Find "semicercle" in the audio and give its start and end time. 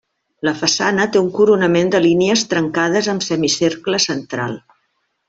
3.29-4.01